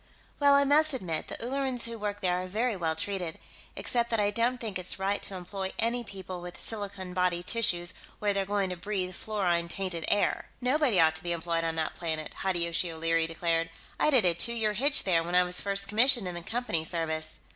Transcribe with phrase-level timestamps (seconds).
[0.39, 3.37] "Well, I must admit, the Ullerans who work there are very well treated.
[3.75, 7.93] Except that I don't think it's right to employ any people with silicone body tissues
[8.17, 11.93] where they're going to breathe fluorine tainted air." "Nobody ought to be employed on that
[11.93, 13.69] planet!" Hideyoshi O'Leary declared.
[13.99, 16.83] "I did a two year hitch there, when I was first commissioned in the Company
[16.83, 17.35] service."